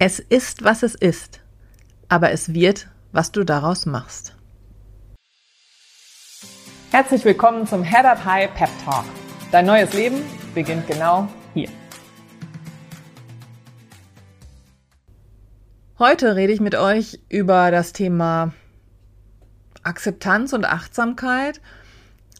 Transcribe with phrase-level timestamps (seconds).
[0.00, 1.40] Es ist, was es ist,
[2.08, 4.36] aber es wird, was du daraus machst.
[6.92, 9.04] Herzlich willkommen zum Head Up High Pep Talk.
[9.50, 10.22] Dein neues Leben
[10.54, 11.68] beginnt genau hier.
[15.98, 18.52] Heute rede ich mit euch über das Thema
[19.82, 21.60] Akzeptanz und Achtsamkeit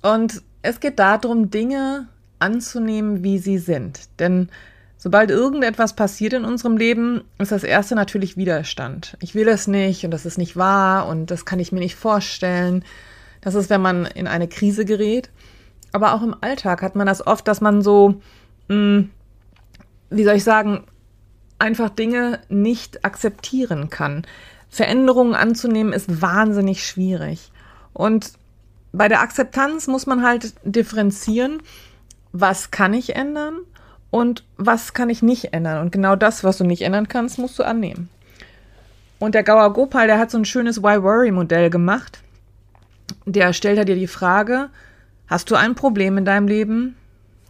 [0.03, 2.07] und es geht darum, Dinge
[2.39, 4.21] anzunehmen, wie sie sind.
[4.21, 4.49] Denn
[5.01, 9.17] Sobald irgendetwas passiert in unserem Leben, ist das erste natürlich Widerstand.
[9.21, 11.95] Ich will es nicht und das ist nicht wahr und das kann ich mir nicht
[11.95, 12.85] vorstellen.
[13.41, 15.31] Das ist, wenn man in eine Krise gerät.
[15.93, 18.21] Aber auch im Alltag hat man das oft, dass man so,
[18.67, 19.11] mh, hm,
[20.11, 20.85] wie soll ich sagen,
[21.61, 24.27] einfach Dinge nicht akzeptieren kann.
[24.69, 27.53] Veränderungen anzunehmen ist wahnsinnig schwierig.
[27.93, 28.33] Und
[28.93, 31.63] bei der Akzeptanz muss man halt differenzieren,
[32.33, 33.59] was kann ich ändern
[34.11, 35.83] und was kann ich nicht ändern.
[35.83, 38.09] Und genau das, was du nicht ändern kannst, musst du annehmen.
[39.19, 42.23] Und der Gauer Gopal, der hat so ein schönes Why Worry Modell gemacht.
[43.27, 44.71] Der stellt dir die Frage,
[45.27, 46.97] hast du ein Problem in deinem Leben?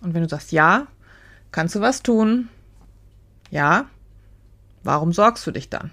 [0.01, 0.87] Und wenn du sagst ja,
[1.53, 2.49] kannst du was tun?
[3.51, 3.87] Ja,
[4.83, 5.91] warum sorgst du dich dann?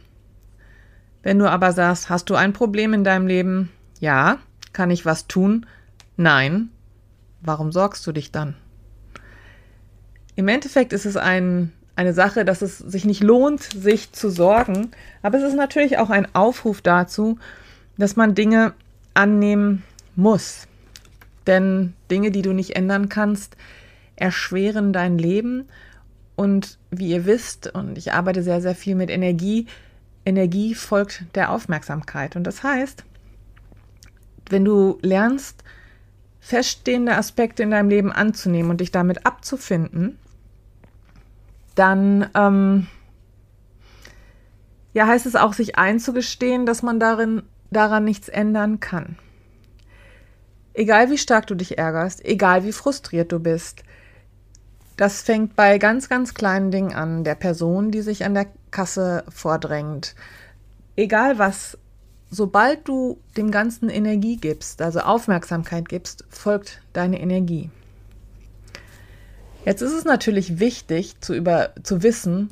[1.23, 3.71] Wenn du aber sagst, hast du ein Problem in deinem Leben?
[3.99, 4.37] Ja,
[4.73, 5.65] kann ich was tun?
[6.17, 6.69] Nein,
[7.41, 8.55] warum sorgst du dich dann?
[10.35, 14.91] Im Endeffekt ist es ein, eine Sache, dass es sich nicht lohnt, sich zu sorgen.
[15.21, 17.39] Aber es ist natürlich auch ein Aufruf dazu,
[17.97, 18.73] dass man Dinge
[19.13, 19.83] annehmen
[20.15, 20.67] muss.
[21.47, 23.55] Denn Dinge, die du nicht ändern kannst,
[24.15, 25.65] erschweren dein Leben.
[26.35, 29.67] Und wie ihr wisst, und ich arbeite sehr, sehr viel mit Energie,
[30.25, 32.35] Energie folgt der Aufmerksamkeit.
[32.35, 33.05] Und das heißt,
[34.49, 35.63] wenn du lernst,
[36.39, 40.17] feststehende Aspekte in deinem Leben anzunehmen und dich damit abzufinden,
[41.75, 42.87] dann ähm,
[44.93, 49.17] ja, heißt es auch, sich einzugestehen, dass man darin, daran nichts ändern kann.
[50.73, 53.83] Egal wie stark du dich ärgerst, egal wie frustriert du bist,
[54.97, 57.25] das fängt bei ganz, ganz kleinen Dingen an.
[57.25, 60.15] Der Person, die sich an der Kasse vordrängt.
[60.95, 61.77] Egal was,
[62.31, 67.69] sobald du dem Ganzen Energie gibst, also Aufmerksamkeit gibst, folgt deine Energie.
[69.65, 72.51] Jetzt ist es natürlich wichtig zu, über, zu wissen,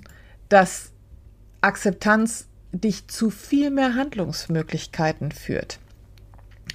[0.49, 0.91] dass
[1.61, 5.79] Akzeptanz dich zu viel mehr Handlungsmöglichkeiten führt.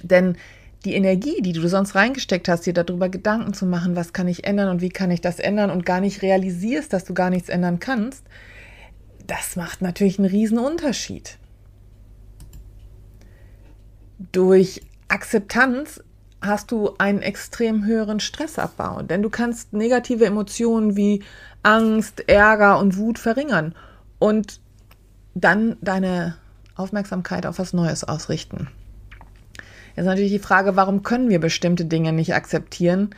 [0.01, 0.37] Denn
[0.85, 4.45] die Energie, die du sonst reingesteckt hast, dir darüber Gedanken zu machen, was kann ich
[4.45, 7.49] ändern und wie kann ich das ändern und gar nicht realisierst, dass du gar nichts
[7.49, 8.23] ändern kannst,
[9.27, 11.37] das macht natürlich einen riesen Unterschied.
[14.31, 16.01] Durch Akzeptanz
[16.41, 21.23] hast du einen extrem höheren Stressabbau, denn du kannst negative Emotionen wie
[21.63, 23.75] Angst, Ärger und Wut verringern
[24.19, 24.61] und
[25.35, 26.35] dann deine
[26.75, 28.69] Aufmerksamkeit auf was Neues ausrichten.
[29.89, 33.09] Jetzt ist natürlich die Frage, warum können wir bestimmte Dinge nicht akzeptieren?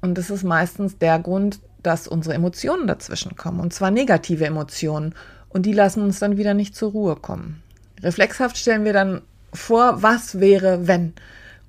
[0.00, 5.14] Und das ist meistens der Grund, dass unsere Emotionen dazwischen kommen, und zwar negative Emotionen,
[5.48, 7.62] und die lassen uns dann wieder nicht zur Ruhe kommen.
[8.02, 9.22] Reflexhaft stellen wir dann
[9.52, 11.14] vor, was wäre, wenn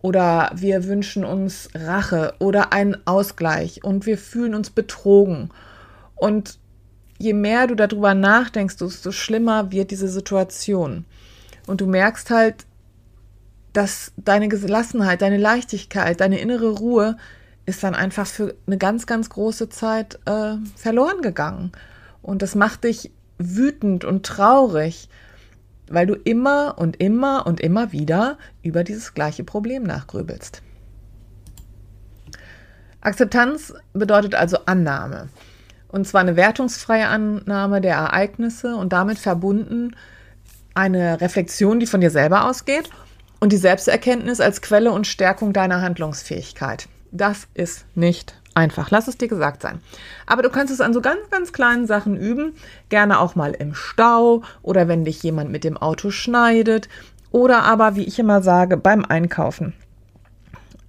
[0.02, 5.50] oder wir wünschen uns Rache oder einen Ausgleich und wir fühlen uns betrogen.
[6.16, 6.58] Und
[7.18, 11.06] je mehr du darüber nachdenkst, desto schlimmer wird diese Situation.
[11.68, 12.66] Und du merkst halt,
[13.74, 17.18] dass deine Gelassenheit, deine Leichtigkeit, deine innere Ruhe
[17.66, 21.72] ist dann einfach für eine ganz, ganz große Zeit äh, verloren gegangen.
[22.22, 25.10] Und das macht dich wütend und traurig
[25.90, 30.62] weil du immer und immer und immer wieder über dieses gleiche Problem nachgrübelst.
[33.02, 35.30] Akzeptanz bedeutet also Annahme.
[35.88, 39.96] Und zwar eine wertungsfreie Annahme der Ereignisse und damit verbunden
[40.76, 42.90] eine Reflexion, die von dir selber ausgeht
[43.40, 46.88] und die Selbsterkenntnis als Quelle und Stärkung deiner Handlungsfähigkeit.
[47.12, 48.92] Das ist nicht einfach.
[48.92, 49.80] Lass es dir gesagt sein.
[50.28, 52.54] Aber du kannst es an so ganz, ganz kleinen Sachen üben.
[52.90, 56.90] Gerne auch mal im Stau oder wenn dich jemand mit dem Auto schneidet
[57.32, 59.74] oder aber, wie ich immer sage, beim Einkaufen.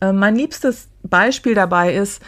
[0.01, 2.23] Äh, mein liebstes Beispiel dabei ist,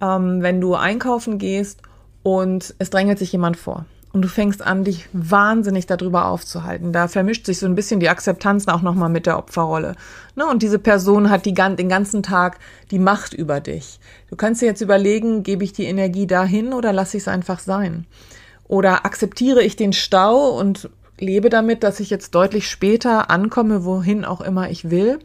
[0.00, 1.82] ähm, wenn du einkaufen gehst
[2.22, 6.92] und es drängelt sich jemand vor und du fängst an, dich wahnsinnig darüber aufzuhalten.
[6.92, 9.96] Da vermischt sich so ein bisschen die Akzeptanz auch nochmal mit der Opferrolle.
[10.36, 10.46] Ne?
[10.46, 12.60] Und diese Person hat die, den ganzen Tag
[12.92, 13.98] die Macht über dich.
[14.30, 17.58] Du kannst dir jetzt überlegen, gebe ich die Energie dahin oder lasse ich es einfach
[17.58, 18.06] sein?
[18.68, 20.88] Oder akzeptiere ich den Stau und
[21.18, 25.18] lebe damit, dass ich jetzt deutlich später ankomme, wohin auch immer ich will?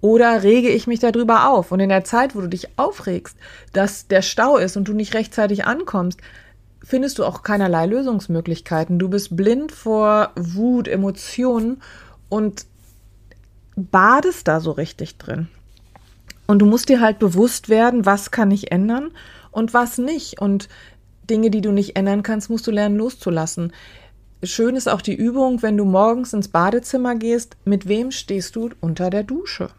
[0.00, 1.72] Oder rege ich mich darüber auf?
[1.72, 3.36] Und in der Zeit, wo du dich aufregst,
[3.72, 6.20] dass der Stau ist und du nicht rechtzeitig ankommst,
[6.84, 8.98] findest du auch keinerlei Lösungsmöglichkeiten.
[8.98, 11.82] Du bist blind vor Wut, Emotionen
[12.28, 12.66] und
[13.76, 15.48] badest da so richtig drin.
[16.46, 19.10] Und du musst dir halt bewusst werden, was kann ich ändern
[19.50, 20.40] und was nicht.
[20.40, 20.68] Und
[21.30, 23.72] Dinge, die du nicht ändern kannst, musst du lernen loszulassen.
[24.42, 28.70] Schön ist auch die Übung, wenn du morgens ins Badezimmer gehst, mit wem stehst du
[28.80, 29.70] unter der Dusche?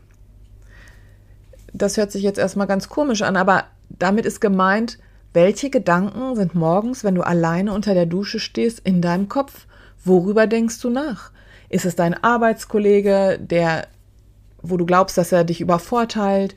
[1.73, 5.00] Das hört sich jetzt erstmal ganz komisch an, aber damit ist gemeint,
[5.33, 9.65] welche Gedanken sind morgens, wenn du alleine unter der Dusche stehst, in deinem Kopf?
[10.06, 11.31] Worüber denkst du nach?
[11.69, 13.88] Ist es dein Arbeitskollege, der,
[14.62, 16.56] wo du glaubst, dass er dich übervorteilt?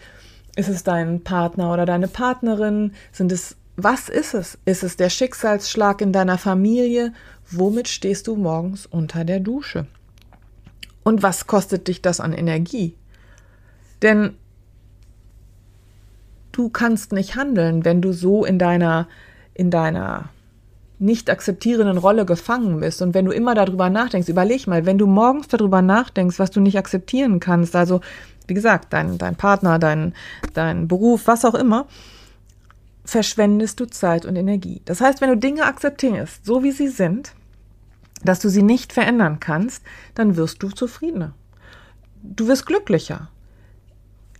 [0.56, 2.92] Ist es dein Partner oder deine Partnerin?
[3.12, 4.58] Sind es, was ist es?
[4.66, 7.12] Ist es der Schicksalsschlag in deiner Familie?
[7.50, 9.86] Womit stehst du morgens unter der Dusche?
[11.02, 12.94] Und was kostet dich das an Energie?
[14.02, 14.34] Denn
[16.56, 19.08] du kannst nicht handeln, wenn du so in deiner,
[19.54, 20.30] in deiner
[20.98, 23.02] nicht akzeptierenden Rolle gefangen bist.
[23.02, 26.60] Und wenn du immer darüber nachdenkst, überleg mal, wenn du morgens darüber nachdenkst, was du
[26.60, 28.00] nicht akzeptieren kannst, also
[28.46, 30.14] wie gesagt, dein, dein Partner, dein,
[30.54, 31.86] dein Beruf, was auch immer,
[33.04, 34.80] verschwendest du Zeit und Energie.
[34.84, 37.32] Das heißt, wenn du Dinge akzeptierst, so wie sie sind,
[38.24, 39.82] dass du sie nicht verändern kannst,
[40.14, 41.34] dann wirst du zufriedener.
[42.22, 43.28] Du wirst glücklicher.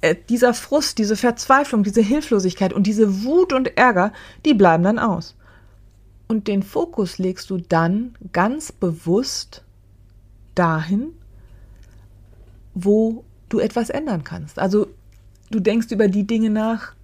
[0.06, 4.12] Äh, dieser Frust, diese Verzweiflung, diese Hilflosigkeit und diese Wut und Ärger,
[4.44, 5.34] die bleiben dann aus.
[6.28, 9.64] Und den Fokus legst du dann ganz bewusst
[10.54, 11.12] dahin,
[12.74, 14.58] wo du etwas ändern kannst.
[14.58, 14.88] Also
[15.50, 16.94] du denkst über die Dinge nach,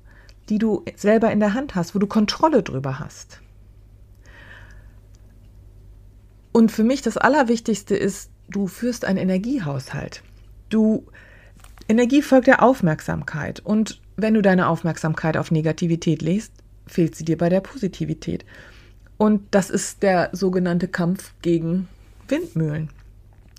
[0.49, 3.41] die du selber in der Hand hast, wo du Kontrolle drüber hast.
[6.53, 10.23] Und für mich das Allerwichtigste ist, du führst einen Energiehaushalt.
[10.69, 11.07] Du
[11.93, 13.61] Energie folgt der Aufmerksamkeit.
[13.61, 16.51] Und wenn du deine Aufmerksamkeit auf Negativität legst,
[16.87, 18.47] fehlt sie dir bei der Positivität.
[19.19, 21.89] Und das ist der sogenannte Kampf gegen
[22.29, 22.89] Windmühlen.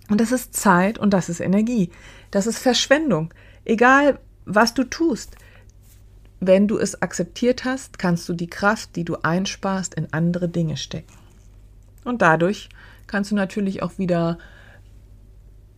[0.09, 1.91] Und das ist Zeit und das ist Energie.
[2.31, 3.31] Das ist Verschwendung.
[3.65, 5.35] Egal, was du tust.
[6.39, 10.77] Wenn du es akzeptiert hast, kannst du die Kraft, die du einsparst, in andere Dinge
[10.77, 11.13] stecken.
[12.03, 12.69] Und dadurch
[13.05, 14.39] kannst du natürlich auch wieder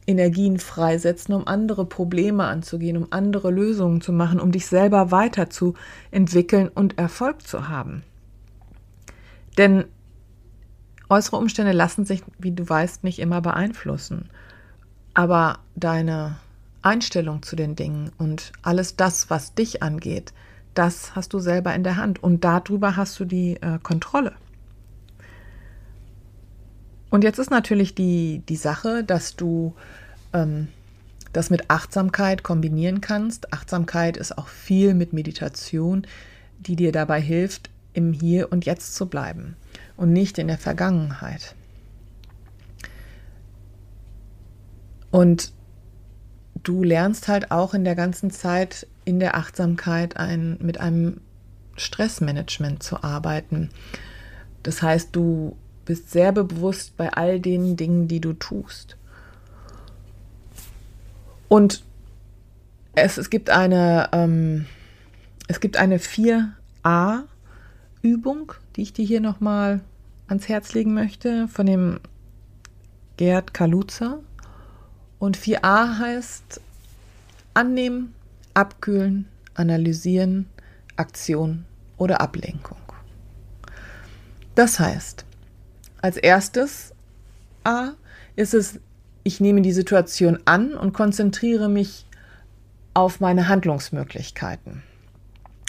[0.07, 6.69] Energien freisetzen, um andere Probleme anzugehen, um andere Lösungen zu machen, um dich selber weiterzuentwickeln
[6.69, 8.03] und Erfolg zu haben.
[9.57, 9.85] Denn
[11.09, 14.29] äußere Umstände lassen sich, wie du weißt, nicht immer beeinflussen.
[15.13, 16.37] Aber deine
[16.81, 20.33] Einstellung zu den Dingen und alles das, was dich angeht,
[20.75, 24.33] das hast du selber in der Hand und darüber hast du die äh, Kontrolle.
[27.09, 29.75] Und jetzt ist natürlich die, die Sache, dass du
[30.33, 30.67] ähm,
[31.33, 33.53] das mit Achtsamkeit kombinieren kannst.
[33.53, 36.07] Achtsamkeit ist auch viel mit Meditation,
[36.59, 39.55] die dir dabei hilft, im Hier und Jetzt zu bleiben
[39.97, 41.55] und nicht in der Vergangenheit.
[45.11, 45.53] Und
[46.63, 51.21] du lernst halt auch in der ganzen Zeit in der Achtsamkeit ein, mit einem
[51.77, 53.69] Stressmanagement zu arbeiten.
[54.63, 55.55] Das heißt, du
[55.85, 58.97] bist sehr bewusst bei all den Dingen, die du tust.
[61.47, 61.83] Und
[62.95, 64.65] es, es gibt eine, ähm,
[65.47, 69.81] es gibt eine 4a-Übung, die ich dir hier nochmal
[70.27, 71.99] ans Herz legen möchte, von dem
[73.17, 74.19] Gerd Kaluza.
[75.19, 76.61] Und 4a heißt
[77.53, 78.13] annehmen,
[78.53, 80.47] abkühlen, analysieren,
[80.95, 81.65] Aktion
[81.97, 82.77] oder Ablenkung.
[84.55, 85.24] Das heißt,
[86.05, 86.93] als erstes
[87.63, 87.93] A
[88.35, 88.79] ist es,
[89.23, 92.05] ich nehme die Situation an und konzentriere mich
[92.93, 94.83] auf meine Handlungsmöglichkeiten.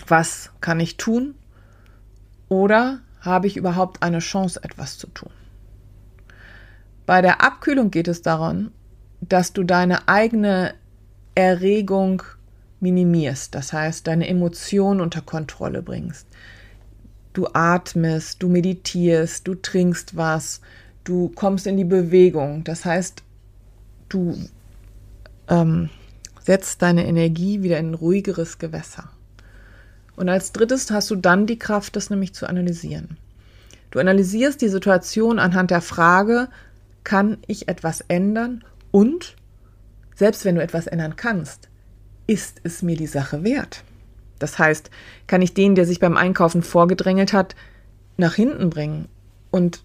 [0.07, 1.37] Was kann ich tun?
[2.50, 5.31] Oder habe ich überhaupt eine Chance, etwas zu tun?
[7.07, 8.73] Bei der Abkühlung geht es darum,
[9.23, 10.75] dass du deine eigene
[11.35, 12.23] Erregung
[12.81, 16.26] minimierst, das heißt deine Emotionen unter Kontrolle bringst.
[17.37, 20.62] Du atmest, du meditierst, du trinkst was,
[21.05, 23.23] du kommst in die Bewegung, das heißt
[24.09, 24.38] du
[25.47, 25.90] ähm,
[26.43, 29.11] setzt deine Energie wieder in ein ruhigeres Gewässer.
[30.16, 33.19] Und als drittes hast du dann die Kraft, das nämlich zu analysieren.
[33.90, 36.49] Du analysierst die Situation anhand der Frage,
[37.05, 38.64] kann ich etwas ändern?
[38.93, 39.37] Und,
[40.14, 41.69] selbst wenn du etwas ändern kannst,
[42.26, 43.85] ist es mir die Sache wert?
[44.38, 44.90] Das heißt,
[45.26, 47.57] kann ich den, der sich beim Einkaufen vorgedrängelt hat,
[48.16, 49.09] nach hinten bringen?
[49.50, 49.83] Und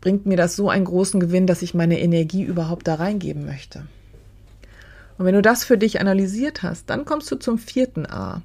[0.00, 3.86] bringt mir das so einen großen Gewinn, dass ich meine Energie überhaupt da reingeben möchte?
[5.18, 8.42] Und wenn du das für dich analysiert hast, dann kommst du zum vierten A,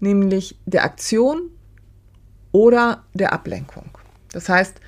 [0.00, 1.50] nämlich der Aktion
[2.52, 3.90] oder der Ablenkung.
[4.32, 4.80] Das heißt,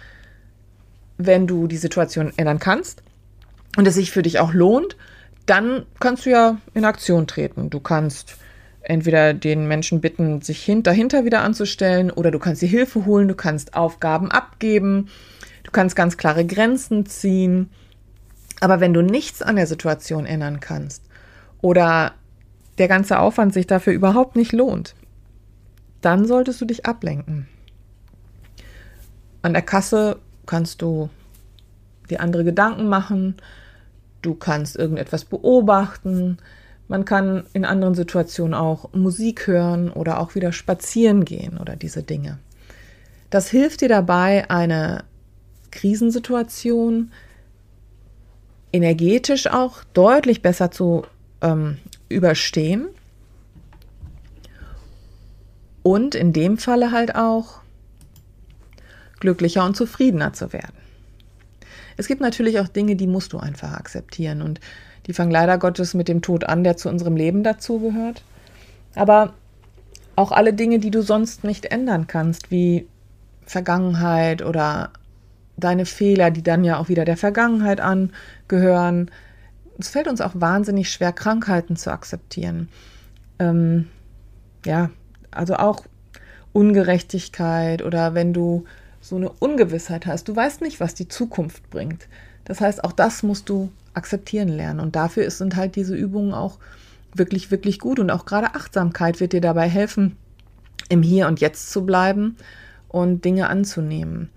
[1.18, 3.02] wenn du die Situation ändern kannst
[3.76, 4.96] und es sich für dich auch lohnt,
[5.46, 7.70] dann kannst du ja in Aktion treten.
[7.70, 8.36] Du kannst
[8.84, 13.34] entweder den Menschen bitten, sich dahinter wieder anzustellen oder du kannst die Hilfe holen, du
[13.34, 15.08] kannst Aufgaben abgeben,
[15.62, 17.70] du kannst ganz klare Grenzen ziehen.
[18.60, 21.02] Aber wenn du nichts an der Situation ändern kannst
[21.60, 22.12] oder
[22.78, 24.94] der ganze Aufwand sich dafür überhaupt nicht lohnt,
[26.00, 27.48] dann solltest du dich ablenken.
[29.42, 31.08] An der Kasse kannst du
[32.10, 33.36] dir andere Gedanken machen,
[34.22, 36.38] du kannst irgendetwas beobachten,
[36.92, 42.02] man kann in anderen Situationen auch Musik hören oder auch wieder spazieren gehen oder diese
[42.02, 42.38] Dinge.
[43.30, 45.02] Das hilft dir dabei, eine
[45.70, 47.10] Krisensituation
[48.74, 51.06] energetisch auch deutlich besser zu
[51.40, 51.78] ähm,
[52.10, 52.88] überstehen
[55.82, 57.62] und in dem Falle halt auch
[59.18, 60.76] glücklicher und zufriedener zu werden.
[61.96, 64.60] Es gibt natürlich auch Dinge, die musst du einfach akzeptieren und
[65.06, 68.22] die fangen leider Gottes mit dem Tod an, der zu unserem Leben dazugehört.
[68.94, 69.34] Aber
[70.16, 72.86] auch alle Dinge, die du sonst nicht ändern kannst, wie
[73.46, 74.90] Vergangenheit oder
[75.56, 79.10] deine Fehler, die dann ja auch wieder der Vergangenheit angehören.
[79.78, 82.68] Es fällt uns auch wahnsinnig schwer, Krankheiten zu akzeptieren.
[83.38, 83.88] Ähm,
[84.64, 84.90] ja,
[85.30, 85.84] also auch
[86.52, 88.64] Ungerechtigkeit oder wenn du
[89.00, 92.08] so eine Ungewissheit hast, du weißt nicht, was die Zukunft bringt.
[92.44, 94.80] Das heißt, auch das musst du akzeptieren lernen.
[94.80, 96.58] Und dafür sind halt diese Übungen auch
[97.14, 97.98] wirklich, wirklich gut.
[97.98, 100.16] Und auch gerade Achtsamkeit wird dir dabei helfen,
[100.88, 102.36] im Hier und Jetzt zu bleiben
[102.88, 104.30] und Dinge anzunehmen.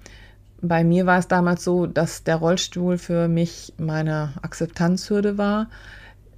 [0.62, 5.68] Bei mir war es damals so, dass der Rollstuhl für mich meine Akzeptanzhürde war.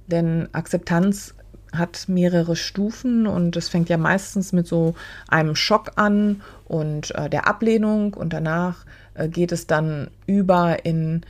[0.06, 1.34] Denn Akzeptanz
[1.72, 4.94] hat mehrere Stufen und es fängt ja meistens mit so
[5.28, 11.22] einem Schock an und äh, der Ablehnung und danach äh, geht es dann über in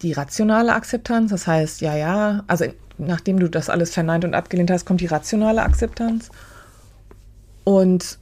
[0.00, 1.30] die rationale Akzeptanz.
[1.30, 2.66] Das heißt, ja, ja, also
[2.98, 6.30] nachdem du das alles verneint und abgelehnt hast, kommt die rationale Akzeptanz.
[7.64, 8.18] Und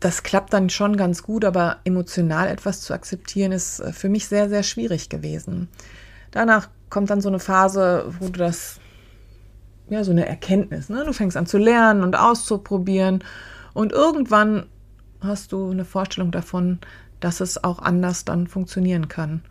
[0.00, 4.28] das klappt dann schon ganz gut, aber emotional etwas zu akzeptieren ist äh, für mich
[4.28, 5.68] sehr, sehr schwierig gewesen.
[6.30, 8.78] Danach kommt dann so eine Phase, wo du das,
[9.88, 11.04] ja, so eine Erkenntnis, ne?
[11.04, 13.24] Du fängst an zu lernen und auszuprobieren
[13.72, 14.66] und irgendwann
[15.20, 16.78] hast du eine Vorstellung davon,
[17.20, 19.42] dass es auch anders dann funktionieren kann.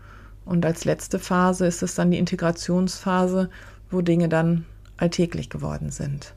[0.45, 3.49] Und als letzte Phase ist es dann die Integrationsphase,
[3.89, 4.65] wo Dinge dann
[4.97, 6.33] alltäglich geworden sind.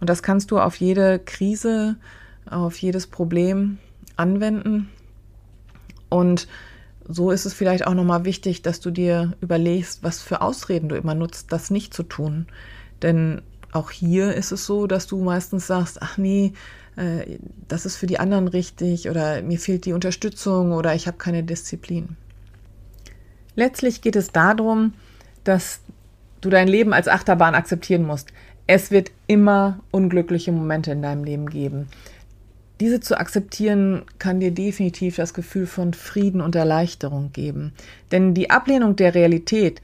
[0.00, 1.96] Und das kannst du auf jede Krise,
[2.50, 3.78] auf jedes Problem
[4.16, 4.88] anwenden.
[6.08, 6.48] Und
[7.06, 10.96] so ist es vielleicht auch nochmal wichtig, dass du dir überlegst, was für Ausreden du
[10.96, 12.46] immer nutzt, das nicht zu tun.
[13.02, 13.42] Denn
[13.72, 16.52] auch hier ist es so, dass du meistens sagst, ach nee,
[16.96, 21.16] äh, das ist für die anderen richtig oder mir fehlt die Unterstützung oder ich habe
[21.16, 22.16] keine Disziplin.
[23.54, 24.94] Letztlich geht es darum,
[25.44, 25.80] dass
[26.40, 28.32] du dein Leben als Achterbahn akzeptieren musst.
[28.66, 31.88] Es wird immer unglückliche Momente in deinem Leben geben.
[32.80, 37.72] Diese zu akzeptieren kann dir definitiv das Gefühl von Frieden und Erleichterung geben.
[38.10, 39.80] Denn die Ablehnung der Realität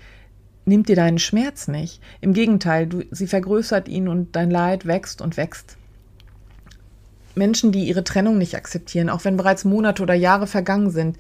[0.64, 2.00] nimmt dir deinen Schmerz nicht.
[2.20, 5.76] Im Gegenteil, du, sie vergrößert ihn und dein Leid wächst und wächst.
[7.34, 11.18] Menschen, die ihre Trennung nicht akzeptieren, auch wenn bereits Monate oder Jahre vergangen sind,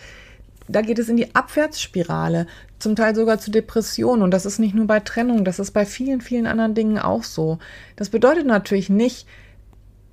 [0.68, 2.46] da geht es in die Abwärtsspirale,
[2.78, 4.22] zum Teil sogar zu Depressionen.
[4.22, 7.24] Und das ist nicht nur bei Trennung, das ist bei vielen, vielen anderen Dingen auch
[7.24, 7.58] so.
[7.96, 9.26] Das bedeutet natürlich nicht,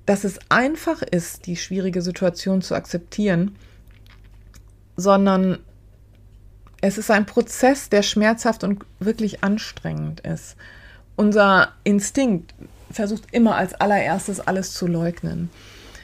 [0.06, 3.56] dass es einfach ist, die schwierige Situation zu akzeptieren,
[4.96, 5.58] sondern
[6.80, 10.56] es ist ein Prozess, der schmerzhaft und wirklich anstrengend ist.
[11.16, 12.54] Unser Instinkt
[12.90, 15.50] versucht immer als allererstes alles zu leugnen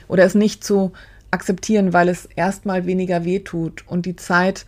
[0.09, 0.93] oder es nicht zu
[1.33, 3.85] akzeptieren, weil es erstmal weniger wehtut.
[3.89, 4.67] Und die Zeit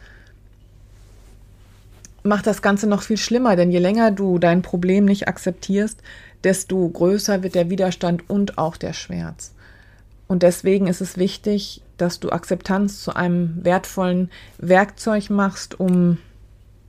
[2.25, 6.03] macht das Ganze noch viel schlimmer, denn je länger du dein Problem nicht akzeptierst,
[6.43, 9.53] desto größer wird der Widerstand und auch der Schmerz.
[10.27, 16.19] Und deswegen ist es wichtig, dass du Akzeptanz zu einem wertvollen Werkzeug machst, um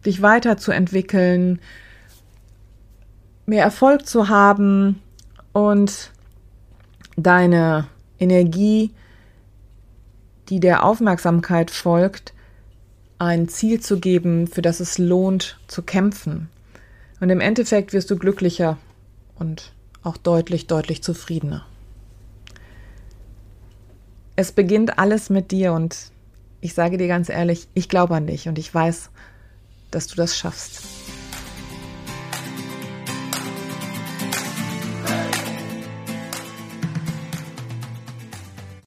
[0.05, 1.59] dich weiterzuentwickeln,
[3.45, 5.01] mehr Erfolg zu haben
[5.51, 6.11] und
[7.17, 7.87] deine
[8.19, 8.91] Energie
[10.49, 12.33] die der Aufmerksamkeit folgt,
[13.17, 16.49] ein Ziel zu geben, für das es lohnt zu kämpfen.
[17.19, 18.77] Und im Endeffekt wirst du glücklicher
[19.35, 19.73] und
[20.03, 21.65] auch deutlich, deutlich zufriedener.
[24.35, 26.11] Es beginnt alles mit dir und
[26.59, 29.09] ich sage dir ganz ehrlich, ich glaube an dich und ich weiß,
[29.91, 30.83] dass du das schaffst.